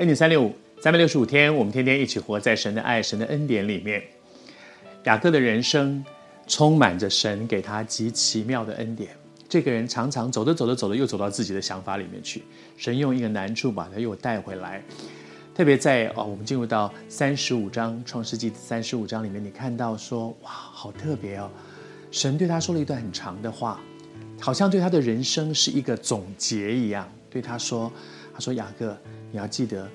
[0.00, 4.02] 恩典三六五，三百六十五天，我们天天一起活在神的爱、神的恩典里面。
[5.04, 6.02] 雅各的人生
[6.46, 9.10] 充满着神给他极奇妙的恩典。
[9.46, 12.42] 这个人常常走着走着走着，又走到自己的想法里面去。
[12.78, 14.82] 神用一个难处把他又带回来。
[15.54, 21.50] 特别在哦，我们进入到三十五章创世纪三十五章里面，你看到说哇，好特别哦！
[22.10, 23.78] 神对他说了一段很长的话，
[24.40, 27.06] 好像对他的人生是一个总结一样。
[27.28, 27.92] 对他说
[28.40, 28.96] ：“他说雅各，
[29.30, 29.86] 你要记得，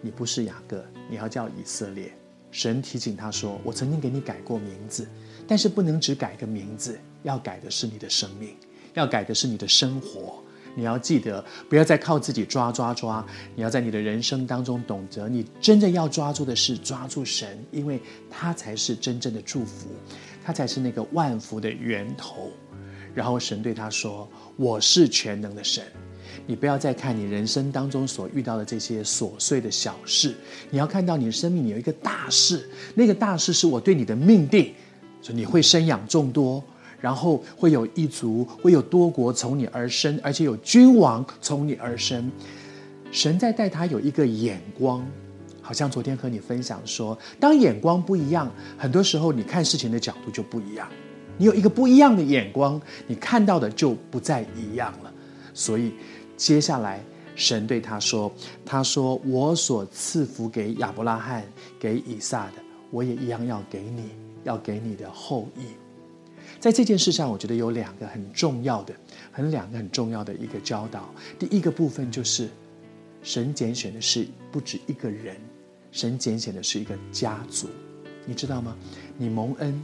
[0.00, 2.16] 你不是雅各，你要叫以色列。”
[2.52, 5.08] 神提醒他说：“我曾经给你改过名字，
[5.44, 8.54] 但是不能只改个名字，要改的是你的生命，
[8.94, 10.40] 要改的是你的生活。
[10.76, 13.26] 你要记得，不要再靠自己抓抓抓，
[13.56, 19.88] 你要在你的人生当中懂得，你真正要抓住的是抓住神，因为他才是真正的祝福，
[20.44, 22.52] 他才是那个万福的源头。”
[23.12, 25.84] 然后神对他说：“我是全能的神。”
[26.46, 30.34] 你不要再看你人生当中所遇到的这些琐碎的小事，
[30.70, 34.72] 你要看到你的生命里有一个大事，那个大事是我对你的命定，
[35.22, 36.62] 说你会生养众多，
[37.00, 42.30] 然后会有一族，会有多国从你而生，而且有君王从你而生。
[43.12, 45.06] 神在带他有一个眼光，
[45.60, 50.88] 好像昨天和你分享说，当眼光不一样，很多时候你看事情的角度就不一样。
[51.38, 55.12] 你有一个不一样的眼光，你看到的就不再一样了。
[55.54, 55.92] 所以。
[56.40, 57.04] 接下来，
[57.36, 58.32] 神对他说
[58.64, 61.46] ：“他说我所赐福给亚伯拉罕、
[61.78, 64.08] 给以撒的，我也一样要给你，
[64.42, 65.66] 要给你的后裔。”
[66.58, 68.94] 在这件事上，我觉得有两个很重要的、
[69.30, 71.14] 很两个很重要的一个教导。
[71.38, 72.48] 第一个部分就是，
[73.22, 75.36] 神拣选的是不止一个人，
[75.92, 77.68] 神拣选的是一个家族，
[78.24, 78.74] 你知道吗？
[79.18, 79.78] 你蒙恩，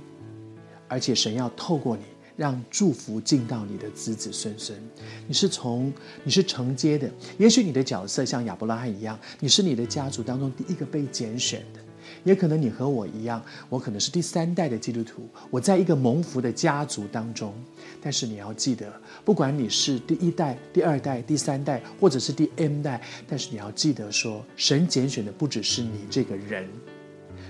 [0.88, 2.02] 而且神要透过你。
[2.36, 4.78] 让祝福进到你的子子孙孙，
[5.26, 5.90] 你是从
[6.22, 11.80] 你是承接的，也许你的角色像亚伯拉罕一样，你是你的家族当中第一个被拣选的，
[12.24, 17.54] 也可能你和我一样，我可能是第三代的基督徒，我在一个蒙福的家族当中，
[18.02, 18.92] 但是你要记得，
[19.24, 26.68] 不管你是第一代、第二代、第三代，或者是第 M 代，但是你要记得说，神拣选的不只是你这个人，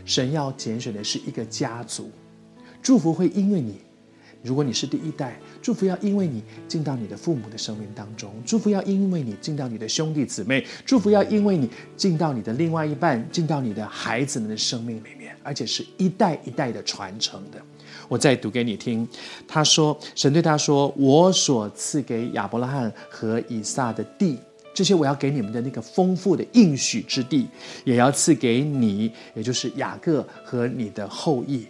[0.05, 2.09] 神要拣选的是一个家族，
[2.81, 3.81] 祝福会因为你。
[4.43, 17.61] 如果你是第一代，祝福要因为你进到你的父母的生命当中；祝福要因为你进到你的兄弟姊妹；祝福要因为你进到你的另外一半，进到你的孩子们的生命里面，而且是一代一代的传承的。
[18.09, 19.09] 我再读给你听，
[19.49, 24.39] 他说：“神对他说，我所赐给亚伯拉罕和以撒的地，
[24.73, 27.49] 这些我要给你们的那个丰富的应许之地，
[27.85, 31.67] 也要赐给你，也就是雅各和你的后裔。”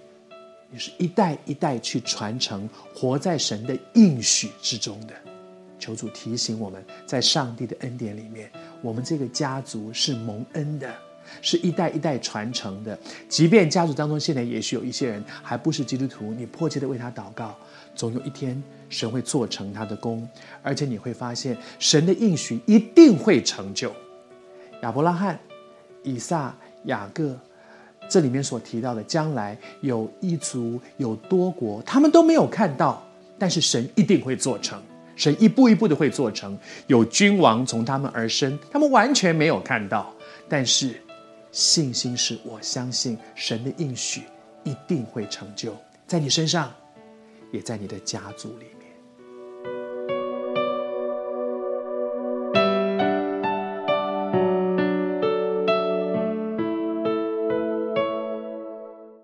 [0.71, 5.15] 你是一代一代去传承，活在神的应许之中的。
[5.79, 8.51] 求主提醒我们，在上帝的恩典里面，
[8.83, 10.93] 我们这个家族是蒙恩的，
[11.41, 12.99] 是一代一代传承的。
[13.29, 17.57] 即便家族当中现在也许有一些人还不是基督徒，你迫切的为他祷告，
[17.95, 20.29] 总有一天神会做成他的功，
[20.63, 23.95] 而且你会发现神的应许一定会成就。
[24.83, 25.39] 亚伯拉罕、
[26.03, 26.57] 以撒、
[26.87, 27.39] 雅各。
[28.09, 33.03] 这里面所提到的将来有一族有多国，他们都没有看到，
[33.39, 34.81] 但是神一定会做成，
[35.17, 36.57] 神一步一步的会做成。
[36.87, 40.15] 有君王从他们而生，他们完全没有看到，
[40.49, 40.95] 但是
[41.51, 44.23] 信心是我相信神的应许
[44.65, 45.75] 一定会成就，
[46.07, 46.73] 在你身上，
[47.53, 48.86] 也在你的家族里面。